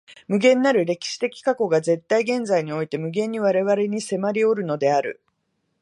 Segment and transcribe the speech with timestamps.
[0.27, 5.21] 無限なる歴史的過去が絶対現在において無限に我々に迫りおるのである。